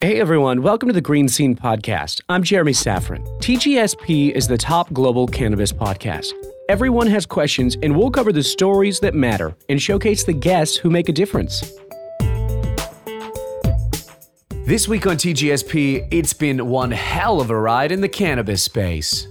Hey 0.00 0.20
everyone, 0.20 0.62
welcome 0.62 0.86
to 0.88 0.92
the 0.92 1.00
Green 1.00 1.26
Scene 1.26 1.56
Podcast. 1.56 2.20
I'm 2.28 2.44
Jeremy 2.44 2.70
Safran. 2.70 3.26
TGSP 3.40 4.30
is 4.30 4.46
the 4.46 4.56
top 4.56 4.92
global 4.92 5.26
cannabis 5.26 5.72
podcast. 5.72 6.28
Everyone 6.68 7.08
has 7.08 7.26
questions, 7.26 7.76
and 7.82 7.96
we'll 7.96 8.12
cover 8.12 8.30
the 8.30 8.44
stories 8.44 9.00
that 9.00 9.16
matter 9.16 9.56
and 9.68 9.82
showcase 9.82 10.22
the 10.22 10.32
guests 10.32 10.76
who 10.76 10.88
make 10.88 11.08
a 11.08 11.12
difference. 11.12 11.72
This 14.66 14.86
week 14.86 15.08
on 15.08 15.16
TGSP, 15.16 16.06
it's 16.12 16.32
been 16.32 16.68
one 16.68 16.92
hell 16.92 17.40
of 17.40 17.50
a 17.50 17.58
ride 17.58 17.90
in 17.90 18.00
the 18.00 18.08
cannabis 18.08 18.62
space. 18.62 19.26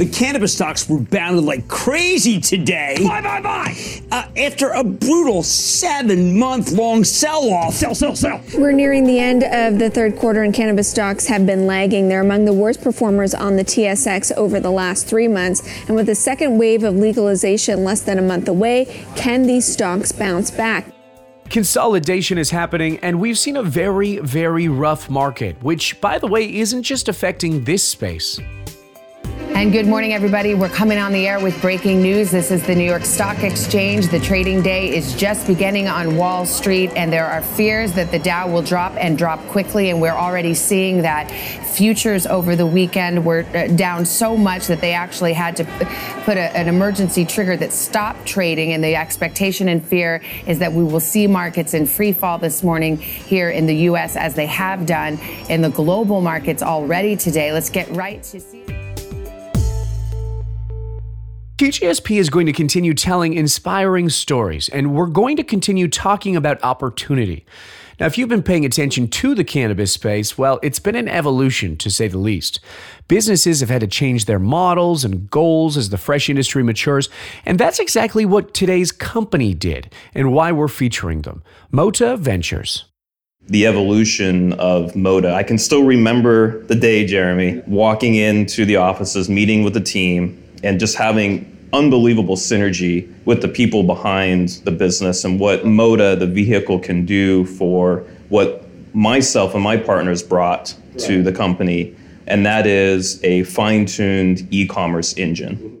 The 0.00 0.08
cannabis 0.08 0.54
stocks 0.54 0.88
rebounded 0.88 1.44
like 1.44 1.68
crazy 1.68 2.40
today. 2.40 2.96
Buy, 3.02 3.20
buy, 3.20 3.42
buy! 3.42 3.76
Uh, 4.10 4.26
after 4.34 4.70
a 4.70 4.82
brutal 4.82 5.42
seven 5.42 6.38
month 6.38 6.72
long 6.72 7.04
sell 7.04 7.50
off. 7.50 7.74
Sell, 7.74 7.94
sell, 7.94 8.16
sell! 8.16 8.40
We're 8.56 8.72
nearing 8.72 9.04
the 9.04 9.18
end 9.18 9.44
of 9.44 9.78
the 9.78 9.90
third 9.90 10.16
quarter, 10.16 10.42
and 10.42 10.54
cannabis 10.54 10.90
stocks 10.90 11.26
have 11.26 11.44
been 11.44 11.66
lagging. 11.66 12.08
They're 12.08 12.22
among 12.22 12.46
the 12.46 12.52
worst 12.54 12.80
performers 12.80 13.34
on 13.34 13.56
the 13.56 13.62
TSX 13.62 14.34
over 14.38 14.58
the 14.58 14.70
last 14.70 15.06
three 15.06 15.28
months. 15.28 15.60
And 15.86 15.94
with 15.94 16.06
the 16.06 16.14
second 16.14 16.56
wave 16.56 16.82
of 16.82 16.94
legalization 16.94 17.84
less 17.84 18.00
than 18.00 18.18
a 18.18 18.22
month 18.22 18.48
away, 18.48 19.04
can 19.16 19.42
these 19.42 19.70
stocks 19.70 20.12
bounce 20.12 20.50
back? 20.50 20.86
Consolidation 21.50 22.38
is 22.38 22.48
happening, 22.48 22.98
and 23.00 23.20
we've 23.20 23.38
seen 23.38 23.58
a 23.58 23.62
very, 23.62 24.16
very 24.20 24.66
rough 24.66 25.10
market, 25.10 25.62
which, 25.62 26.00
by 26.00 26.18
the 26.18 26.26
way, 26.26 26.56
isn't 26.56 26.84
just 26.84 27.06
affecting 27.10 27.64
this 27.64 27.86
space. 27.86 28.40
And 29.60 29.74
good 29.74 29.86
morning, 29.86 30.14
everybody. 30.14 30.54
We're 30.54 30.70
coming 30.70 30.96
on 30.96 31.12
the 31.12 31.28
air 31.28 31.38
with 31.38 31.60
breaking 31.60 32.00
news. 32.00 32.30
This 32.30 32.50
is 32.50 32.66
the 32.66 32.74
New 32.74 32.86
York 32.86 33.04
Stock 33.04 33.42
Exchange. 33.42 34.08
The 34.08 34.18
trading 34.18 34.62
day 34.62 34.88
is 34.88 35.14
just 35.14 35.46
beginning 35.46 35.86
on 35.86 36.16
Wall 36.16 36.46
Street, 36.46 36.90
and 36.96 37.12
there 37.12 37.26
are 37.26 37.42
fears 37.42 37.92
that 37.92 38.10
the 38.10 38.18
Dow 38.18 38.50
will 38.50 38.62
drop 38.62 38.94
and 38.96 39.18
drop 39.18 39.38
quickly. 39.48 39.90
And 39.90 40.00
we're 40.00 40.14
already 40.14 40.54
seeing 40.54 41.02
that 41.02 41.30
futures 41.30 42.26
over 42.26 42.56
the 42.56 42.64
weekend 42.64 43.26
were 43.26 43.44
uh, 43.54 43.66
down 43.76 44.06
so 44.06 44.34
much 44.34 44.66
that 44.68 44.80
they 44.80 44.94
actually 44.94 45.34
had 45.34 45.58
to 45.58 45.64
put 46.24 46.38
a, 46.38 46.56
an 46.56 46.66
emergency 46.66 47.26
trigger 47.26 47.54
that 47.58 47.70
stopped 47.70 48.24
trading. 48.24 48.72
And 48.72 48.82
the 48.82 48.96
expectation 48.96 49.68
and 49.68 49.86
fear 49.86 50.22
is 50.46 50.58
that 50.60 50.72
we 50.72 50.84
will 50.84 51.00
see 51.00 51.26
markets 51.26 51.74
in 51.74 51.84
free 51.84 52.12
fall 52.12 52.38
this 52.38 52.62
morning 52.62 52.96
here 52.96 53.50
in 53.50 53.66
the 53.66 53.76
U.S. 53.76 54.16
as 54.16 54.34
they 54.34 54.46
have 54.46 54.86
done 54.86 55.18
in 55.50 55.60
the 55.60 55.70
global 55.70 56.22
markets 56.22 56.62
already 56.62 57.14
today. 57.14 57.52
Let's 57.52 57.68
get 57.68 57.90
right 57.90 58.22
to 58.22 58.40
see. 58.40 58.69
TGSP 61.60 62.18
is 62.18 62.30
going 62.30 62.46
to 62.46 62.54
continue 62.54 62.94
telling 62.94 63.34
inspiring 63.34 64.08
stories, 64.08 64.70
and 64.70 64.94
we're 64.94 65.04
going 65.04 65.36
to 65.36 65.44
continue 65.44 65.88
talking 65.88 66.34
about 66.34 66.58
opportunity. 66.64 67.44
Now, 67.98 68.06
if 68.06 68.16
you've 68.16 68.30
been 68.30 68.42
paying 68.42 68.64
attention 68.64 69.08
to 69.08 69.34
the 69.34 69.44
cannabis 69.44 69.92
space, 69.92 70.38
well, 70.38 70.58
it's 70.62 70.78
been 70.78 70.96
an 70.96 71.06
evolution 71.06 71.76
to 71.76 71.90
say 71.90 72.08
the 72.08 72.16
least. 72.16 72.60
Businesses 73.08 73.60
have 73.60 73.68
had 73.68 73.82
to 73.82 73.86
change 73.86 74.24
their 74.24 74.38
models 74.38 75.04
and 75.04 75.28
goals 75.28 75.76
as 75.76 75.90
the 75.90 75.98
fresh 75.98 76.30
industry 76.30 76.62
matures, 76.62 77.10
and 77.44 77.58
that's 77.58 77.78
exactly 77.78 78.24
what 78.24 78.54
today's 78.54 78.90
company 78.90 79.52
did 79.52 79.92
and 80.14 80.32
why 80.32 80.52
we're 80.52 80.66
featuring 80.66 81.20
them 81.20 81.42
Mota 81.70 82.16
Ventures 82.16 82.86
the 83.48 83.66
evolution 83.66 84.52
of 84.54 84.94
Mota. 84.94 85.34
I 85.34 85.42
can 85.42 85.58
still 85.58 85.82
remember 85.82 86.62
the 86.66 86.76
day, 86.76 87.04
Jeremy, 87.04 87.60
walking 87.66 88.14
into 88.14 88.64
the 88.64 88.76
offices, 88.76 89.28
meeting 89.28 89.64
with 89.64 89.74
the 89.74 89.80
team, 89.80 90.39
and 90.62 90.78
just 90.80 90.96
having 90.96 91.56
unbelievable 91.72 92.36
synergy 92.36 93.12
with 93.24 93.42
the 93.42 93.48
people 93.48 93.82
behind 93.82 94.48
the 94.64 94.70
business 94.70 95.24
and 95.24 95.38
what 95.38 95.64
Mota, 95.64 96.16
the 96.16 96.26
vehicle, 96.26 96.78
can 96.78 97.06
do 97.06 97.44
for 97.44 97.98
what 98.28 98.64
myself 98.94 99.54
and 99.54 99.62
my 99.62 99.76
partners 99.76 100.22
brought 100.22 100.74
to 100.98 101.22
the 101.22 101.32
company, 101.32 101.94
and 102.26 102.44
that 102.44 102.66
is 102.66 103.22
a 103.24 103.44
fine 103.44 103.86
tuned 103.86 104.46
e 104.50 104.66
commerce 104.66 105.16
engine. 105.16 105.80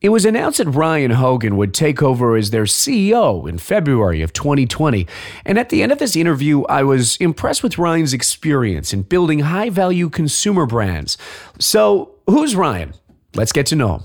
It 0.00 0.10
was 0.10 0.24
announced 0.24 0.58
that 0.58 0.68
Ryan 0.68 1.10
Hoggan 1.10 1.56
would 1.56 1.74
take 1.74 2.04
over 2.04 2.36
as 2.36 2.50
their 2.50 2.64
CEO 2.64 3.48
in 3.48 3.58
February 3.58 4.22
of 4.22 4.32
2020. 4.32 5.08
And 5.44 5.58
at 5.58 5.70
the 5.70 5.82
end 5.82 5.90
of 5.90 5.98
this 5.98 6.14
interview, 6.14 6.62
I 6.64 6.84
was 6.84 7.16
impressed 7.16 7.64
with 7.64 7.78
Ryan's 7.78 8.14
experience 8.14 8.92
in 8.92 9.02
building 9.02 9.40
high 9.40 9.70
value 9.70 10.08
consumer 10.08 10.66
brands. 10.66 11.18
So, 11.58 12.14
who's 12.28 12.54
Ryan? 12.54 12.94
Let's 13.34 13.52
get 13.52 13.66
to 13.66 13.76
know 13.76 13.96
him. 13.96 14.02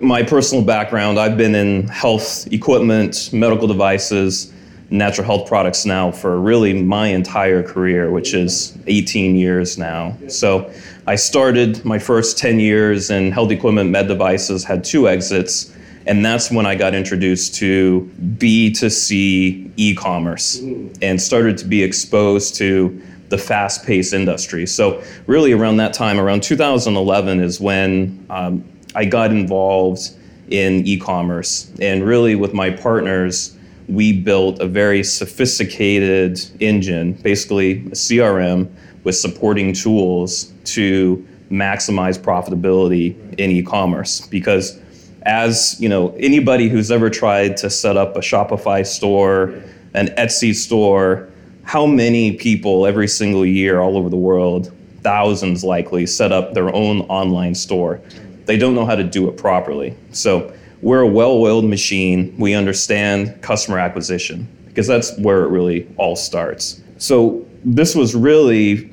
My 0.00 0.22
personal 0.22 0.64
background 0.64 1.18
I've 1.18 1.36
been 1.36 1.54
in 1.54 1.86
health 1.88 2.52
equipment, 2.52 3.30
medical 3.32 3.68
devices, 3.68 4.52
natural 4.90 5.26
health 5.26 5.48
products 5.48 5.86
now 5.86 6.10
for 6.10 6.40
really 6.40 6.72
my 6.82 7.08
entire 7.08 7.62
career, 7.62 8.10
which 8.10 8.34
is 8.34 8.76
18 8.86 9.36
years 9.36 9.78
now. 9.78 10.16
So 10.28 10.72
I 11.06 11.16
started 11.16 11.84
my 11.84 11.98
first 11.98 12.38
10 12.38 12.60
years 12.60 13.10
in 13.10 13.32
health 13.32 13.50
equipment, 13.50 13.90
med 13.90 14.08
devices, 14.08 14.64
had 14.64 14.84
two 14.84 15.08
exits. 15.08 15.72
And 16.06 16.24
that's 16.24 16.50
when 16.50 16.66
I 16.66 16.74
got 16.74 16.94
introduced 16.94 17.54
to 17.56 18.10
B2C 18.36 19.70
e 19.76 19.94
commerce 19.94 20.60
and 21.00 21.20
started 21.20 21.56
to 21.58 21.64
be 21.64 21.82
exposed 21.82 22.56
to 22.56 23.00
the 23.28 23.38
fast 23.38 23.84
paced 23.84 24.12
industry. 24.12 24.66
So, 24.66 25.02
really, 25.26 25.52
around 25.52 25.78
that 25.78 25.92
time, 25.92 26.18
around 26.18 26.42
2011, 26.42 27.40
is 27.40 27.60
when 27.60 28.26
um, 28.30 28.64
I 28.94 29.04
got 29.04 29.30
involved 29.30 30.10
in 30.48 30.86
e 30.86 30.98
commerce. 30.98 31.72
And 31.80 32.04
really, 32.04 32.34
with 32.34 32.54
my 32.54 32.70
partners, 32.70 33.56
we 33.88 34.12
built 34.12 34.60
a 34.60 34.66
very 34.66 35.02
sophisticated 35.02 36.40
engine, 36.60 37.14
basically 37.14 37.72
a 37.72 37.90
CRM 37.90 38.70
with 39.04 39.16
supporting 39.16 39.72
tools 39.72 40.52
to 40.64 41.24
maximize 41.50 42.18
profitability 42.18 43.14
in 43.38 43.50
e-commerce 43.50 44.26
because 44.26 44.80
as 45.22 45.76
you 45.78 45.88
know 45.88 46.14
anybody 46.18 46.68
who's 46.68 46.90
ever 46.90 47.10
tried 47.10 47.56
to 47.56 47.68
set 47.70 47.96
up 47.96 48.16
a 48.16 48.20
shopify 48.20 48.84
store 48.84 49.62
an 49.94 50.08
etsy 50.18 50.54
store 50.54 51.28
how 51.64 51.86
many 51.86 52.32
people 52.32 52.86
every 52.86 53.08
single 53.08 53.44
year 53.44 53.80
all 53.80 53.96
over 53.96 54.08
the 54.08 54.16
world 54.16 54.72
thousands 55.02 55.62
likely 55.62 56.06
set 56.06 56.32
up 56.32 56.54
their 56.54 56.74
own 56.74 57.00
online 57.02 57.54
store 57.54 58.00
they 58.46 58.56
don't 58.56 58.74
know 58.74 58.84
how 58.84 58.94
to 58.94 59.04
do 59.04 59.28
it 59.28 59.36
properly. 59.36 59.96
So 60.12 60.52
we're 60.82 61.00
a 61.00 61.06
well-oiled 61.06 61.64
machine. 61.64 62.34
We 62.38 62.54
understand 62.54 63.40
customer 63.42 63.78
acquisition 63.78 64.46
because 64.66 64.86
that's 64.86 65.16
where 65.18 65.44
it 65.44 65.48
really 65.48 65.88
all 65.96 66.16
starts. 66.16 66.82
So 66.98 67.46
this 67.64 67.94
was 67.94 68.14
really 68.14 68.90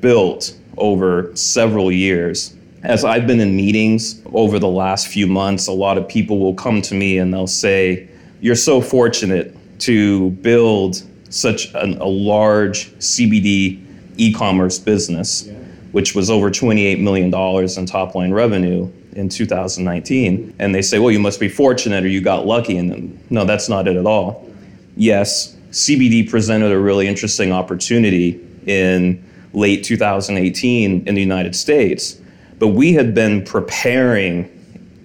built 0.00 0.56
over 0.76 1.34
several 1.34 1.90
years. 1.90 2.54
As 2.82 3.04
I've 3.04 3.26
been 3.26 3.40
in 3.40 3.56
meetings 3.56 4.20
over 4.32 4.58
the 4.58 4.68
last 4.68 5.08
few 5.08 5.26
months, 5.26 5.66
a 5.66 5.72
lot 5.72 5.98
of 5.98 6.08
people 6.08 6.38
will 6.38 6.54
come 6.54 6.82
to 6.82 6.94
me 6.94 7.18
and 7.18 7.32
they'll 7.32 7.46
say, 7.46 8.08
You're 8.40 8.56
so 8.56 8.80
fortunate 8.80 9.56
to 9.80 10.30
build 10.30 11.02
such 11.32 11.72
an, 11.74 11.98
a 11.98 12.06
large 12.06 12.90
CBD 12.98 13.84
e 14.16 14.32
commerce 14.32 14.78
business. 14.78 15.46
Yeah 15.46 15.58
which 15.92 16.14
was 16.14 16.30
over 16.30 16.50
$28 16.50 17.00
million 17.00 17.32
in 17.78 17.86
top 17.86 18.14
line 18.14 18.32
revenue 18.32 18.90
in 19.12 19.28
2019. 19.28 20.54
And 20.58 20.74
they 20.74 20.82
say, 20.82 20.98
well, 20.98 21.10
you 21.10 21.18
must 21.18 21.38
be 21.38 21.48
fortunate 21.48 22.02
or 22.04 22.08
you 22.08 22.20
got 22.20 22.46
lucky. 22.46 22.78
And 22.78 23.18
no, 23.30 23.44
that's 23.44 23.68
not 23.68 23.86
it 23.86 23.96
at 23.96 24.06
all. 24.06 24.50
Yes, 24.96 25.54
CBD 25.70 26.28
presented 26.28 26.72
a 26.72 26.78
really 26.78 27.06
interesting 27.06 27.52
opportunity 27.52 28.40
in 28.66 29.22
late 29.52 29.84
2018 29.84 31.06
in 31.06 31.14
the 31.14 31.20
United 31.20 31.54
States, 31.54 32.18
but 32.58 32.68
we 32.68 32.94
had 32.94 33.14
been 33.14 33.44
preparing 33.44 34.48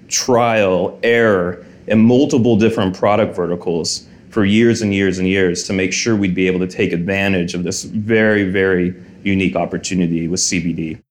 trial, 0.07 0.97
error, 1.03 1.65
in 1.88 1.99
multiple 1.99 2.57
different 2.57 2.95
product 2.95 3.35
verticals 3.35 4.07
for 4.29 4.45
years 4.45 4.81
and 4.81 4.93
years 4.93 5.19
and 5.19 5.27
years 5.27 5.63
to 5.63 5.73
make 5.73 5.93
sure 5.93 6.15
we'd 6.15 6.35
be 6.35 6.47
able 6.47 6.59
to 6.59 6.67
take 6.67 6.91
advantage 6.91 7.53
of 7.53 7.63
this 7.63 7.83
very, 7.83 8.43
very 8.43 8.93
unique 9.23 9.55
opportunity 9.55 10.27
with 10.27 10.39
CBD. 10.39 11.01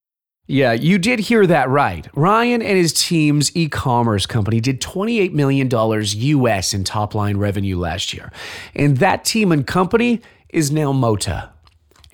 Yeah, 0.48 0.72
you 0.72 0.98
did 0.98 1.18
hear 1.18 1.44
that 1.46 1.68
right. 1.68 2.06
Ryan 2.14 2.62
and 2.62 2.78
his 2.78 2.92
team's 2.92 3.54
e 3.56 3.68
commerce 3.68 4.26
company 4.26 4.60
did 4.60 4.80
$28 4.80 5.32
million 5.32 5.68
US 5.68 6.72
in 6.72 6.84
top 6.84 7.16
line 7.16 7.36
revenue 7.36 7.76
last 7.76 8.14
year. 8.14 8.30
And 8.74 8.98
that 8.98 9.24
team 9.24 9.50
and 9.50 9.66
company 9.66 10.20
is 10.50 10.70
now 10.70 10.92
Mota. 10.92 11.50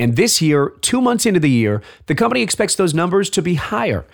And 0.02 0.16
this 0.16 0.42
year, 0.42 0.70
two 0.80 1.00
months 1.00 1.26
into 1.26 1.38
the 1.38 1.48
year, 1.48 1.80
the 2.06 2.16
company 2.16 2.42
expects 2.42 2.74
those 2.74 2.92
numbers 2.92 3.30
to 3.30 3.40
be 3.40 3.54
higher. 3.54 4.04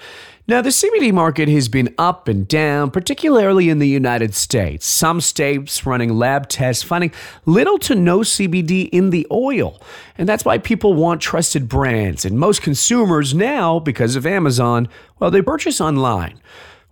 Now, 0.47 0.61
the 0.61 0.69
CBD 0.69 1.15
market 1.15 1.49
has 1.49 1.71
been 1.71 1.95
up 1.97 2.29
and 2.29 2.47
down, 2.47 2.91
particularly 2.91 3.71
in 3.71 3.79
the 3.79 3.89
United 3.89 4.35
States. 4.35 4.85
Some 4.85 5.23
states 5.23 5.87
running 5.87 6.13
lab 6.13 6.51
tests 6.51 6.83
finding 6.83 7.11
little 7.47 7.79
to 7.79 7.95
no 7.95 8.19
CBD 8.19 8.91
in 8.91 9.09
the 9.09 9.27
oil. 9.31 9.81
And 10.19 10.29
that's 10.29 10.45
why 10.45 10.59
people 10.59 10.93
want 10.93 11.23
trusted 11.23 11.71
brands. 11.71 12.27
And 12.27 12.39
most 12.39 12.61
consumers 12.61 13.33
now, 13.33 13.79
because 13.79 14.15
of 14.15 14.27
Amazon, 14.27 14.89
well, 15.19 15.31
they 15.31 15.41
purchase 15.41 15.81
online. 15.81 16.39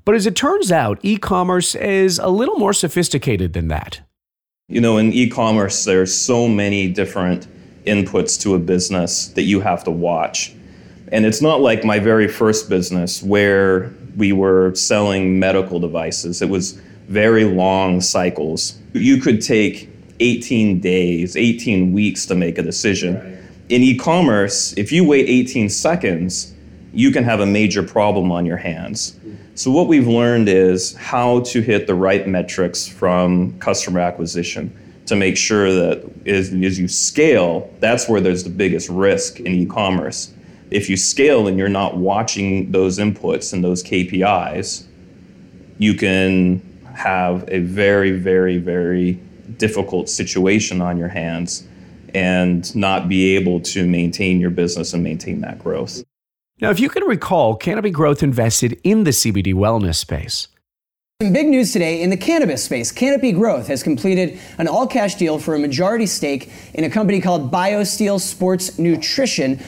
But 0.06 0.14
as 0.14 0.24
it 0.24 0.36
turns 0.36 0.72
out, 0.72 0.98
e 1.02 1.18
commerce 1.18 1.74
is 1.74 2.18
a 2.18 2.28
little 2.28 2.56
more 2.56 2.72
sophisticated 2.72 3.52
than 3.52 3.68
that. 3.68 4.00
You 4.68 4.80
know, 4.80 4.96
in 4.96 5.12
e 5.12 5.28
commerce, 5.28 5.84
there's 5.84 6.14
so 6.14 6.48
many 6.48 6.88
different 6.88 7.46
inputs 7.86 8.40
to 8.42 8.54
a 8.54 8.58
business 8.58 9.28
that 9.28 9.42
you 9.42 9.60
have 9.60 9.84
to 9.84 9.90
watch. 9.90 10.54
And 11.12 11.24
it's 11.24 11.40
not 11.40 11.60
like 11.60 11.84
my 11.84 11.98
very 11.98 12.28
first 12.28 12.68
business 12.68 13.22
where 13.22 13.92
we 14.16 14.32
were 14.32 14.74
selling 14.74 15.38
medical 15.38 15.78
devices. 15.78 16.42
It 16.42 16.48
was 16.48 16.72
very 17.08 17.44
long 17.44 18.00
cycles. 18.00 18.78
You 18.92 19.20
could 19.20 19.40
take 19.40 19.88
18 20.20 20.80
days, 20.80 21.36
18 21.36 21.92
weeks 21.92 22.26
to 22.26 22.34
make 22.34 22.58
a 22.58 22.62
decision. 22.62 23.14
Right. 23.14 23.32
In 23.68 23.82
e 23.82 23.96
commerce, 23.96 24.72
if 24.76 24.90
you 24.90 25.04
wait 25.04 25.28
18 25.28 25.68
seconds, 25.68 26.54
you 26.92 27.10
can 27.10 27.24
have 27.24 27.40
a 27.40 27.46
major 27.46 27.82
problem 27.82 28.32
on 28.32 28.46
your 28.46 28.56
hands. 28.56 29.18
So, 29.54 29.70
what 29.70 29.86
we've 29.86 30.06
learned 30.06 30.48
is 30.48 30.94
how 30.94 31.40
to 31.40 31.60
hit 31.60 31.86
the 31.86 31.94
right 31.94 32.26
metrics 32.26 32.86
from 32.86 33.58
customer 33.58 34.00
acquisition 34.00 34.76
to 35.06 35.16
make 35.16 35.36
sure 35.36 35.72
that 35.72 36.04
as, 36.26 36.52
as 36.52 36.78
you 36.78 36.88
scale, 36.88 37.72
that's 37.80 38.08
where 38.08 38.20
there's 38.20 38.44
the 38.44 38.50
biggest 38.50 38.88
risk 38.88 39.40
in 39.40 39.52
e 39.52 39.66
commerce. 39.66 40.32
If 40.70 40.90
you 40.90 40.96
scale 40.96 41.46
and 41.46 41.58
you're 41.58 41.68
not 41.68 41.96
watching 41.96 42.72
those 42.72 42.98
inputs 42.98 43.52
and 43.52 43.62
those 43.62 43.82
KPIs, 43.84 44.84
you 45.78 45.94
can 45.94 46.60
have 46.94 47.48
a 47.48 47.60
very, 47.60 48.12
very, 48.12 48.58
very 48.58 49.12
difficult 49.58 50.08
situation 50.08 50.80
on 50.80 50.98
your 50.98 51.08
hands 51.08 51.66
and 52.14 52.74
not 52.74 53.08
be 53.08 53.36
able 53.36 53.60
to 53.60 53.86
maintain 53.86 54.40
your 54.40 54.50
business 54.50 54.92
and 54.92 55.04
maintain 55.04 55.40
that 55.42 55.58
growth. 55.58 56.02
Now, 56.60 56.70
if 56.70 56.80
you 56.80 56.88
can 56.88 57.04
recall, 57.04 57.54
Canopy 57.54 57.90
Growth 57.90 58.22
invested 58.22 58.80
in 58.82 59.04
the 59.04 59.10
CBD 59.10 59.52
wellness 59.52 59.96
space. 59.96 60.48
Some 61.22 61.32
big 61.32 61.46
news 61.46 61.72
today 61.72 62.02
in 62.02 62.10
the 62.10 62.16
cannabis 62.18 62.62
space. 62.62 62.92
Canopy 62.92 63.32
Growth 63.32 63.68
has 63.68 63.82
completed 63.82 64.38
an 64.58 64.68
all 64.68 64.86
cash 64.86 65.14
deal 65.14 65.38
for 65.38 65.54
a 65.54 65.58
majority 65.58 66.04
stake 66.04 66.52
in 66.74 66.84
a 66.84 66.90
company 66.90 67.22
called 67.22 67.50
BioSteel 67.50 68.20
Sports 68.20 68.78
Nutrition. 68.78 69.58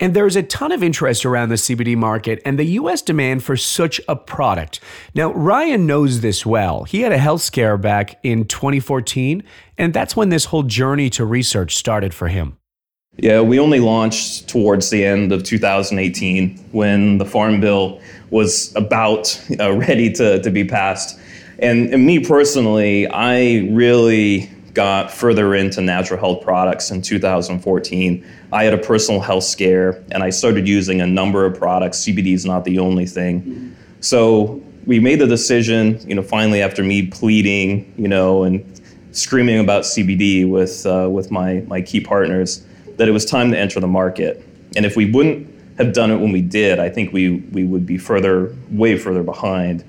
And 0.00 0.12
there's 0.12 0.34
a 0.34 0.42
ton 0.42 0.72
of 0.72 0.82
interest 0.82 1.24
around 1.24 1.50
the 1.50 1.54
CBD 1.54 1.96
market 1.96 2.42
and 2.44 2.58
the 2.58 2.64
US 2.64 3.00
demand 3.00 3.44
for 3.44 3.56
such 3.56 4.00
a 4.08 4.16
product. 4.16 4.80
Now, 5.14 5.32
Ryan 5.32 5.86
knows 5.86 6.20
this 6.20 6.44
well. 6.44 6.82
He 6.82 7.02
had 7.02 7.12
a 7.12 7.18
health 7.18 7.42
scare 7.42 7.78
back 7.78 8.18
in 8.24 8.44
2014, 8.46 9.44
and 9.78 9.94
that's 9.94 10.16
when 10.16 10.30
this 10.30 10.46
whole 10.46 10.64
journey 10.64 11.10
to 11.10 11.24
research 11.24 11.76
started 11.76 12.12
for 12.12 12.26
him. 12.26 12.58
Yeah, 13.18 13.40
we 13.42 13.60
only 13.60 13.78
launched 13.78 14.48
towards 14.48 14.90
the 14.90 15.04
end 15.04 15.32
of 15.32 15.44
2018 15.44 16.56
when 16.72 17.18
the 17.18 17.26
Farm 17.26 17.60
Bill 17.60 18.00
was 18.32 18.74
about 18.74 19.40
uh, 19.60 19.72
ready 19.76 20.10
to, 20.10 20.42
to 20.42 20.50
be 20.50 20.64
passed. 20.64 21.20
And, 21.58 21.94
and 21.94 22.04
me 22.04 22.18
personally, 22.18 23.06
I 23.06 23.68
really 23.70 24.50
got 24.74 25.10
further 25.10 25.54
into 25.54 25.82
natural 25.82 26.18
health 26.18 26.42
products 26.42 26.90
in 26.90 27.02
2014. 27.02 28.26
I 28.52 28.64
had 28.64 28.72
a 28.72 28.78
personal 28.78 29.20
health 29.20 29.44
scare 29.44 30.02
and 30.10 30.22
I 30.22 30.30
started 30.30 30.66
using 30.66 31.02
a 31.02 31.06
number 31.06 31.44
of 31.44 31.56
products. 31.56 31.98
CBD 32.04 32.32
is 32.32 32.46
not 32.46 32.64
the 32.64 32.78
only 32.78 33.04
thing. 33.04 33.76
So 34.00 34.62
we 34.86 34.98
made 34.98 35.20
the 35.20 35.26
decision, 35.26 36.00
you 36.08 36.14
know, 36.14 36.22
finally 36.22 36.62
after 36.62 36.82
me 36.82 37.06
pleading, 37.06 37.92
you 37.98 38.08
know, 38.08 38.44
and 38.44 38.64
screaming 39.12 39.60
about 39.60 39.82
CBD 39.82 40.48
with, 40.48 40.86
uh, 40.86 41.06
with 41.10 41.30
my, 41.30 41.60
my 41.66 41.82
key 41.82 42.00
partners, 42.00 42.64
that 42.96 43.08
it 43.08 43.12
was 43.12 43.26
time 43.26 43.50
to 43.52 43.58
enter 43.58 43.78
the 43.78 43.86
market. 43.86 44.42
And 44.74 44.86
if 44.86 44.96
we 44.96 45.10
wouldn't 45.10 45.51
have 45.78 45.92
done 45.92 46.10
it 46.10 46.16
when 46.16 46.32
we 46.32 46.42
did, 46.42 46.78
I 46.78 46.88
think 46.88 47.12
we, 47.12 47.36
we 47.52 47.64
would 47.64 47.86
be 47.86 47.98
further, 47.98 48.54
way 48.70 48.96
further 48.98 49.22
behind 49.22 49.84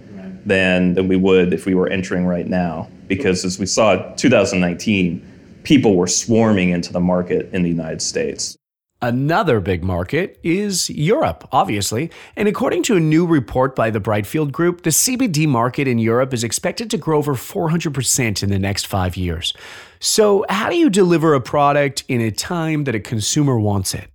than, 0.46 0.94
than 0.94 1.08
we 1.08 1.16
would 1.16 1.54
if 1.54 1.66
we 1.66 1.76
were 1.76 1.88
entering 1.88 2.26
right 2.26 2.48
now 2.48 2.90
because 3.08 3.46
as 3.46 3.60
we 3.60 3.66
saw 3.66 3.96
2019, 4.16 5.26
people 5.64 5.96
were 5.96 6.08
swarming 6.08 6.70
into 6.70 6.92
the 6.92 7.00
market 7.00 7.50
in 7.54 7.64
the 7.64 7.70
United 7.70 8.02
States. 8.02 8.58
Another 9.02 9.60
big 9.60 9.84
market 9.84 10.40
is 10.44 10.90
Europe, 10.90 11.46
obviously. 11.52 12.10
And 12.38 12.48
according 12.48 12.84
to 12.84 12.96
a 12.96 13.02
new 13.02 13.26
report 13.26 13.76
by 13.76 13.90
the 13.90 14.00
Brightfield 14.00 14.54
Group, 14.54 14.84
the 14.84 14.92
CBD 14.92 15.46
market 15.46 15.90
in 15.90 16.00
Europe 16.00 16.34
is 16.34 16.42
expected 16.42 16.90
to 16.92 16.98
grow 16.98 17.18
over 17.18 17.34
400% 17.34 18.44
in 18.44 18.50
the 18.50 18.60
next 18.60 18.88
five 18.88 19.18
years. 19.18 19.54
So, 20.00 20.46
how 20.48 20.70
do 20.70 20.78
you 20.78 20.90
deliver 20.90 21.34
a 21.34 21.42
product 21.42 22.06
in 22.08 22.22
a 22.22 22.32
time 22.32 22.86
that 22.86 22.96
a 22.96 23.00
consumer 23.00 23.60
wants 23.60 23.94
it? 23.94 24.08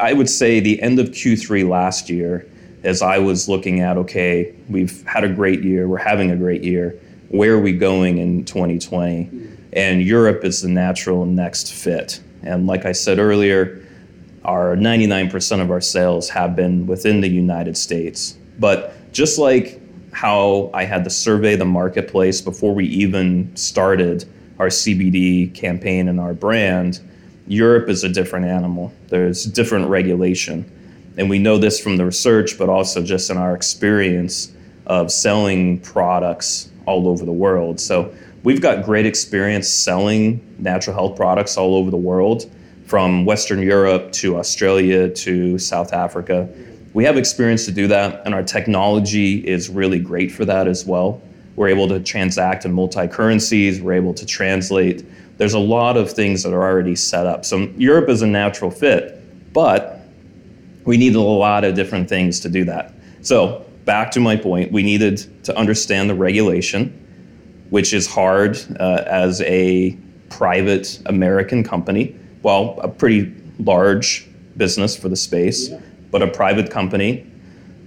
I 0.00 0.12
would 0.12 0.30
say 0.30 0.60
the 0.60 0.80
end 0.80 0.98
of 0.98 1.10
Q3 1.10 1.68
last 1.68 2.08
year, 2.08 2.46
as 2.82 3.02
I 3.02 3.18
was 3.18 3.48
looking 3.48 3.80
at, 3.80 3.96
okay, 3.98 4.54
we've 4.68 5.02
had 5.06 5.24
a 5.24 5.28
great 5.28 5.62
year, 5.62 5.86
we're 5.86 5.98
having 5.98 6.30
a 6.30 6.36
great 6.36 6.64
year 6.64 6.98
where 7.30 7.54
are 7.54 7.60
we 7.60 7.72
going 7.72 8.18
in 8.18 8.44
2020? 8.44 9.30
And 9.72 10.02
Europe 10.02 10.44
is 10.44 10.62
the 10.62 10.68
natural 10.68 11.24
next 11.24 11.72
fit. 11.72 12.20
And 12.42 12.66
like 12.66 12.84
I 12.84 12.92
said 12.92 13.20
earlier, 13.20 13.86
our 14.44 14.74
99% 14.76 15.60
of 15.60 15.70
our 15.70 15.80
sales 15.80 16.28
have 16.30 16.56
been 16.56 16.86
within 16.86 17.20
the 17.20 17.28
United 17.28 17.76
States. 17.76 18.36
But 18.58 19.12
just 19.12 19.38
like 19.38 19.80
how 20.12 20.70
I 20.74 20.84
had 20.84 21.04
to 21.04 21.10
survey 21.10 21.54
the 21.54 21.64
marketplace 21.64 22.40
before 22.40 22.74
we 22.74 22.86
even 22.86 23.54
started 23.56 24.24
our 24.58 24.68
CBD 24.68 25.54
campaign 25.54 26.08
and 26.08 26.18
our 26.18 26.34
brand, 26.34 27.00
Europe 27.50 27.88
is 27.88 28.04
a 28.04 28.08
different 28.08 28.46
animal. 28.46 28.92
There's 29.08 29.44
different 29.44 29.88
regulation. 29.88 30.70
And 31.18 31.28
we 31.28 31.40
know 31.40 31.58
this 31.58 31.80
from 31.80 31.96
the 31.96 32.04
research, 32.04 32.56
but 32.56 32.68
also 32.68 33.02
just 33.02 33.28
in 33.28 33.36
our 33.36 33.56
experience 33.56 34.52
of 34.86 35.10
selling 35.10 35.80
products 35.80 36.70
all 36.86 37.08
over 37.08 37.24
the 37.24 37.32
world. 37.32 37.80
So 37.80 38.14
we've 38.44 38.60
got 38.60 38.84
great 38.84 39.04
experience 39.04 39.68
selling 39.68 40.40
natural 40.60 40.94
health 40.94 41.16
products 41.16 41.56
all 41.56 41.74
over 41.74 41.90
the 41.90 41.96
world, 41.96 42.48
from 42.86 43.24
Western 43.24 43.60
Europe 43.60 44.12
to 44.12 44.36
Australia 44.36 45.08
to 45.08 45.58
South 45.58 45.92
Africa. 45.92 46.48
We 46.92 47.02
have 47.02 47.16
experience 47.16 47.64
to 47.64 47.72
do 47.72 47.88
that, 47.88 48.22
and 48.24 48.32
our 48.32 48.44
technology 48.44 49.44
is 49.44 49.68
really 49.68 49.98
great 49.98 50.30
for 50.30 50.44
that 50.44 50.68
as 50.68 50.86
well. 50.86 51.20
We're 51.56 51.68
able 51.68 51.88
to 51.88 51.98
transact 51.98 52.64
in 52.64 52.72
multi 52.72 53.08
currencies, 53.08 53.82
we're 53.82 53.94
able 53.94 54.14
to 54.14 54.24
translate. 54.24 55.04
There's 55.40 55.54
a 55.54 55.58
lot 55.58 55.96
of 55.96 56.12
things 56.12 56.42
that 56.42 56.52
are 56.52 56.62
already 56.62 56.94
set 56.94 57.24
up. 57.24 57.46
So 57.46 57.60
Europe 57.78 58.10
is 58.10 58.20
a 58.20 58.26
natural 58.26 58.70
fit, 58.70 59.54
but 59.54 60.02
we 60.84 60.98
needed 60.98 61.16
a 61.16 61.22
lot 61.22 61.64
of 61.64 61.74
different 61.74 62.10
things 62.10 62.40
to 62.40 62.50
do 62.50 62.62
that. 62.66 62.92
So 63.22 63.64
back 63.86 64.10
to 64.10 64.20
my 64.20 64.36
point, 64.36 64.70
we 64.70 64.82
needed 64.82 65.44
to 65.44 65.56
understand 65.56 66.10
the 66.10 66.14
regulation, 66.14 66.92
which 67.70 67.94
is 67.94 68.06
hard 68.06 68.58
uh, 68.78 69.02
as 69.06 69.40
a 69.40 69.96
private 70.28 71.00
American 71.06 71.64
company. 71.64 72.14
Well, 72.42 72.78
a 72.82 72.88
pretty 72.88 73.34
large 73.60 74.28
business 74.58 74.94
for 74.94 75.08
the 75.08 75.16
space, 75.16 75.70
yeah. 75.70 75.80
but 76.10 76.20
a 76.20 76.28
private 76.28 76.70
company. 76.70 77.26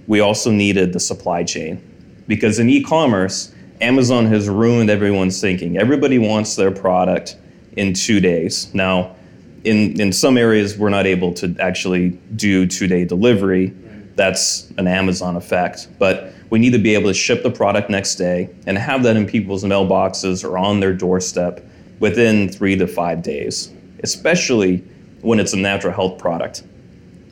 We 0.08 0.18
also 0.18 0.50
needed 0.50 0.92
the 0.92 0.98
supply 0.98 1.44
chain 1.44 1.80
because 2.26 2.58
in 2.58 2.68
e 2.68 2.82
commerce, 2.82 3.54
Amazon 3.80 4.26
has 4.26 4.48
ruined 4.48 4.90
everyone's 4.90 5.40
thinking. 5.40 5.78
Everybody 5.78 6.18
wants 6.18 6.56
their 6.56 6.72
product 6.72 7.36
in 7.76 7.94
two 7.94 8.20
days. 8.20 8.72
Now, 8.74 9.16
in, 9.64 10.00
in 10.00 10.12
some 10.12 10.36
areas, 10.36 10.76
we're 10.76 10.90
not 10.90 11.06
able 11.06 11.32
to 11.34 11.56
actually 11.58 12.10
do 12.36 12.66
two 12.66 12.86
day 12.86 13.04
delivery 13.04 13.72
that's 14.16 14.70
an 14.78 14.86
Amazon 14.86 15.36
effect. 15.36 15.88
But 15.98 16.32
we 16.50 16.58
need 16.58 16.70
to 16.70 16.78
be 16.78 16.94
able 16.94 17.10
to 17.10 17.14
ship 17.14 17.42
the 17.42 17.50
product 17.50 17.90
next 17.90 18.16
day 18.16 18.50
and 18.66 18.78
have 18.78 19.02
that 19.04 19.16
in 19.16 19.26
people's 19.26 19.64
mailboxes 19.64 20.44
or 20.44 20.58
on 20.58 20.80
their 20.80 20.92
doorstep 20.92 21.64
within 22.00 22.48
three 22.48 22.76
to 22.76 22.86
five 22.86 23.22
days, 23.22 23.72
especially 24.02 24.78
when 25.22 25.40
it's 25.40 25.52
a 25.52 25.56
natural 25.56 25.92
health 25.92 26.18
product. 26.18 26.64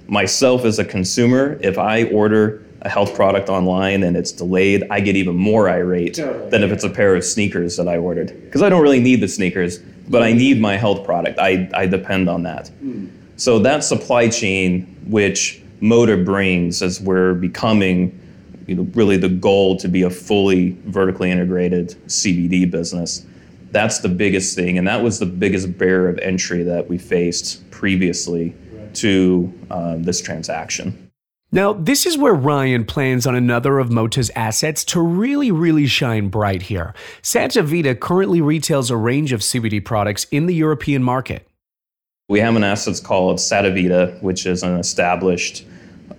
Myself 0.09 0.65
as 0.65 0.79
a 0.79 0.85
consumer, 0.85 1.59
if 1.63 1.79
I 1.79 2.05
order 2.05 2.65
a 2.83 2.89
health 2.89 3.15
product 3.15 3.49
online 3.49 4.03
and 4.03 4.17
it's 4.17 4.33
delayed, 4.33 4.85
I 4.91 5.01
get 5.01 5.17
even 5.17 5.37
more 5.37 5.71
irate 5.71 6.17
than 6.17 6.63
if 6.63 6.73
it's 6.73 6.85
a 6.85 6.91
pair 6.91 7.15
of 7.15 7.25
sneakers 7.25 7.77
that 7.77 7.89
I 7.89 7.97
ordered. 7.97 8.29
Because 8.45 8.63
I 8.63 8.69
don't 8.69 8.83
really 8.83 9.01
need 9.01 9.21
the 9.21 9.29
sneakers, 9.29 9.79
but 10.09 10.23
I 10.23 10.33
need 10.33 10.61
my 10.61 10.77
health 10.77 11.05
product. 11.05 11.39
I, 11.39 11.71
I 11.75 11.87
depend 11.87 12.29
on 12.29 12.43
that. 12.43 12.69
Hmm. 12.69 13.07
So 13.37 13.61
that 13.61 13.85
supply 13.85 14.29
chain, 14.29 14.83
which 15.07 15.63
Mota 15.81 16.17
brings 16.17 16.83
as 16.83 17.01
we're 17.01 17.35
becoming 17.35 18.19
you 18.67 18.75
know, 18.75 18.83
really 18.95 19.17
the 19.17 19.29
goal 19.29 19.77
to 19.77 19.89
be 19.89 20.03
a 20.03 20.11
fully 20.11 20.77
vertically 20.87 21.31
integrated 21.31 21.91
CBD 22.07 22.71
business. 22.71 23.27
That's 23.71 24.01
the 24.01 24.09
biggest 24.09 24.55
thing, 24.55 24.77
and 24.77 24.87
that 24.87 25.03
was 25.03 25.19
the 25.19 25.27
biggest 25.27 25.79
barrier 25.79 26.09
of 26.09 26.19
entry 26.19 26.63
that 26.65 26.89
we 26.89 26.99
faced 26.99 27.69
previously 27.71 28.55
right. 28.73 28.95
to 28.97 29.53
um, 29.71 30.03
this 30.03 30.21
transaction. 30.21 31.02
Now, 31.55 31.75
this 31.75 32.07
is 32.07 32.17
where 32.17 32.33
Ryan 32.33 32.87
plans 32.87 33.27
on 33.27 33.35
another 33.35 33.79
of 33.79 33.91
Mota's 33.93 34.31
assets 34.35 34.87
to 34.87 35.03
really, 35.03 35.51
really 35.51 35.87
shine 35.87 36.29
bright 36.29 36.63
here. 36.63 36.95
Sativida 37.21 38.01
currently 38.01 38.41
retails 38.41 38.91
a 38.91 38.97
range 38.97 39.35
of 39.35 39.41
CBD 39.41 39.85
products 39.85 40.25
in 40.31 40.47
the 40.47 40.55
European 40.55 41.03
market. 41.03 41.47
We 42.31 42.41
have 42.41 42.57
an 42.57 42.65
asset 42.65 43.03
called 43.05 43.37
Sativida, 43.37 44.19
which 44.23 44.47
is 44.47 44.63
an 44.63 44.79
established 44.79 45.67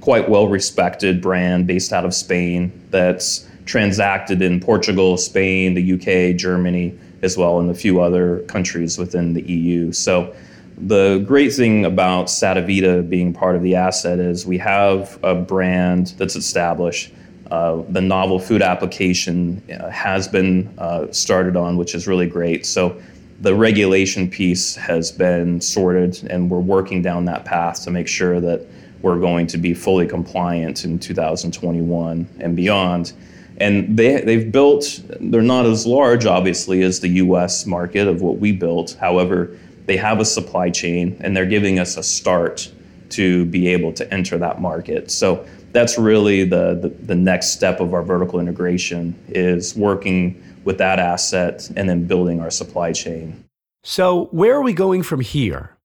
quite 0.02 0.30
well 0.30 0.48
respected 0.48 1.20
brand 1.20 1.66
based 1.66 1.92
out 1.92 2.06
of 2.06 2.14
Spain 2.14 2.72
that's 2.92 3.50
transacted 3.66 4.44
in 4.44 4.60
Portugal, 4.60 5.18
Spain, 5.18 5.74
the 5.74 5.94
UK, 5.94 6.38
Germany, 6.38 6.96
as 7.24 7.38
well, 7.40 7.60
and 7.60 7.72
a 7.72 7.74
few 7.74 8.02
other 8.02 8.40
countries 8.42 9.00
within 9.00 9.34
the 9.34 9.42
EU. 9.42 9.92
So 9.94 10.36
the 10.78 11.24
great 11.28 11.54
thing 11.54 11.86
about 11.86 12.28
Sativida 12.28 13.08
being 13.08 13.34
part 13.34 13.56
of 13.56 13.62
the 13.62 13.76
asset 13.76 14.20
is 14.20 14.46
we 14.46 14.58
have 14.58 15.20
a 15.24 15.36
brand 15.36 16.14
that's 16.18 16.36
established. 16.36 17.14
Uh, 17.52 17.84
the 17.90 18.02
novel 18.02 18.40
food 18.40 18.62
application 18.62 19.62
uh, 19.70 19.90
has 19.90 20.28
been 20.28 20.74
uh, 20.78 21.12
started 21.12 21.56
on, 21.56 21.78
which 21.78 21.94
is 21.94 22.08
really 22.08 22.28
great. 22.28 22.66
So 22.66 23.00
the 23.42 23.54
regulation 23.54 24.30
piece 24.30 24.76
has 24.76 25.12
been 25.12 25.62
sorted, 25.62 26.24
and 26.30 26.50
we're 26.50 26.60
working 26.60 27.02
down 27.02 27.26
that 27.26 27.46
path 27.46 27.84
to 27.84 27.92
make 27.92 28.08
sure 28.08 28.40
that 28.40 28.66
we're 29.02 29.20
going 29.20 29.48
to 29.48 29.58
be 29.58 29.74
fully 29.74 30.08
compliant 30.08 30.86
in 30.86 30.98
2021 30.98 32.28
and 32.40 32.56
beyond. 32.56 33.14
And 33.58 33.96
they, 33.98 34.22
they've 34.22 34.52
built, 34.52 35.02
they're 35.20 35.42
not 35.42 35.66
as 35.66 35.86
large, 35.86 36.26
obviously, 36.26 36.82
as 36.82 37.02
the 37.02 37.10
US 37.10 37.66
market 37.66 38.08
of 38.08 38.22
what 38.22 38.40
we 38.40 38.52
built. 38.52 38.98
However, 39.00 39.58
they 39.86 39.98
have 39.98 40.20
a 40.20 40.26
supply 40.26 40.70
chain 40.70 41.18
and 41.20 41.36
they're 41.36 41.46
giving 41.46 41.80
us 41.80 41.98
a 41.98 42.04
start 42.04 42.72
to 43.10 43.46
be 43.46 43.68
able 43.68 43.94
to 43.94 44.14
enter 44.14 44.38
that 44.38 44.62
market. 44.62 45.12
So 45.12 45.46
that's 45.72 45.98
really 45.98 46.44
the, 46.46 46.76
the, 46.76 46.90
the 46.90 47.16
next 47.16 47.50
step 47.50 47.80
of 47.80 47.94
our 47.94 48.04
vertical 48.04 48.40
integration 48.40 49.16
is 49.28 49.76
working 49.76 50.42
with 50.64 50.78
that 50.78 51.00
asset 51.00 51.70
and 51.76 51.90
then 51.90 52.06
building 52.06 52.40
our 52.40 52.52
supply 52.52 52.92
chain. 52.92 53.44
So, 53.84 54.26
where 54.32 54.56
are 54.56 54.62
we 54.62 54.74
going 54.74 55.04
from 55.04 55.20
here? 55.20 55.76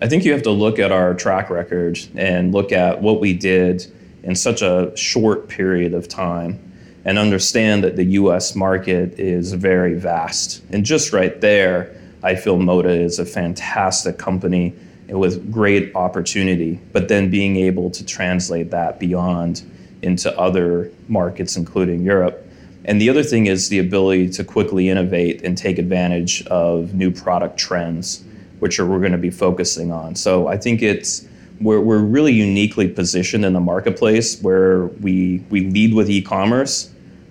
I 0.00 0.08
think 0.08 0.24
you 0.24 0.32
have 0.32 0.42
to 0.42 0.50
look 0.50 0.78
at 0.78 0.90
our 0.90 1.14
track 1.14 1.48
record 1.48 1.98
and 2.16 2.52
look 2.52 2.72
at 2.72 3.02
what 3.02 3.20
we 3.20 3.34
did 3.34 3.86
in 4.22 4.34
such 4.34 4.62
a 4.62 4.92
short 4.96 5.48
period 5.48 5.94
of 5.94 6.08
time 6.08 6.58
and 7.04 7.18
understand 7.18 7.84
that 7.84 7.96
the 7.96 8.04
US 8.04 8.56
market 8.56 9.18
is 9.18 9.52
very 9.52 9.94
vast. 9.94 10.62
And 10.70 10.84
just 10.84 11.12
right 11.12 11.40
there, 11.40 11.94
I 12.22 12.34
feel 12.34 12.58
Mota 12.58 12.90
is 12.90 13.18
a 13.18 13.24
fantastic 13.24 14.18
company 14.18 14.74
with 15.08 15.50
great 15.50 15.94
opportunity, 15.94 16.80
but 16.92 17.08
then 17.08 17.30
being 17.30 17.56
able 17.56 17.90
to 17.90 18.04
translate 18.04 18.70
that 18.70 19.00
beyond 19.00 19.62
into 20.02 20.36
other 20.38 20.90
markets, 21.08 21.56
including 21.56 22.02
Europe. 22.02 22.46
And 22.84 23.00
the 23.00 23.10
other 23.10 23.22
thing 23.22 23.46
is 23.46 23.68
the 23.68 23.78
ability 23.78 24.30
to 24.30 24.44
quickly 24.44 24.88
innovate 24.88 25.42
and 25.42 25.56
take 25.56 25.78
advantage 25.78 26.46
of 26.46 26.94
new 26.94 27.10
product 27.10 27.58
trends, 27.58 28.24
which 28.60 28.78
are 28.78 28.86
we're 28.86 29.00
going 29.00 29.12
to 29.12 29.18
be 29.18 29.30
focusing 29.30 29.92
on. 29.92 30.14
So 30.14 30.48
I 30.48 30.56
think 30.56 30.82
it's 30.82 31.26
we're, 31.60 31.80
we're 31.80 31.98
really 31.98 32.32
uniquely 32.32 32.88
positioned 32.88 33.44
in 33.44 33.52
the 33.52 33.60
marketplace 33.60 34.40
where 34.40 34.86
we 34.86 35.44
we 35.50 35.68
lead 35.68 35.94
with 35.94 36.08
e-commerce, 36.08 36.90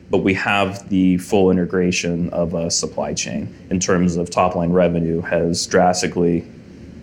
but 0.09 0.19
we 0.19 0.33
have 0.33 0.89
the 0.89 1.17
full 1.17 1.51
integration 1.51 2.29
of 2.31 2.53
a 2.53 2.71
supply 2.71 3.13
chain 3.13 3.53
in 3.69 3.79
terms 3.79 4.17
of 4.17 4.29
top 4.29 4.55
line 4.55 4.71
revenue 4.71 5.21
has 5.21 5.65
drastically 5.67 6.45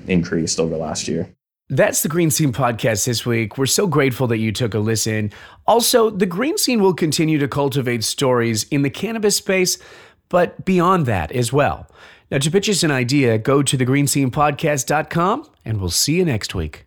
increased 0.08 0.58
over 0.58 0.76
last 0.76 1.08
year. 1.08 1.28
That's 1.68 2.02
the 2.02 2.08
Green 2.08 2.30
Scene 2.30 2.52
podcast 2.52 3.06
this 3.06 3.26
week. 3.26 3.58
We're 3.58 3.66
so 3.66 3.88
grateful 3.88 4.28
that 4.28 4.38
you 4.38 4.52
took 4.52 4.72
a 4.74 4.78
listen. 4.78 5.32
Also, 5.66 6.10
the 6.10 6.26
Green 6.26 6.56
Scene 6.58 6.80
will 6.80 6.94
continue 6.94 7.38
to 7.38 7.48
cultivate 7.48 8.04
stories 8.04 8.64
in 8.64 8.82
the 8.82 8.90
cannabis 8.90 9.36
space, 9.36 9.78
but 10.28 10.64
beyond 10.64 11.06
that 11.06 11.32
as 11.32 11.52
well. 11.52 11.88
Now, 12.30 12.38
to 12.38 12.50
pitch 12.50 12.68
us 12.68 12.84
an 12.84 12.92
idea, 12.92 13.38
go 13.38 13.62
to 13.62 13.76
thegreenScenePodcast.com 13.76 15.50
and 15.64 15.80
we'll 15.80 15.90
see 15.90 16.14
you 16.14 16.24
next 16.24 16.54
week. 16.54 16.85